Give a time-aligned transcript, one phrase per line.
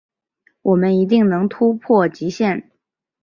[0.63, 2.71] 我们一定能突破极限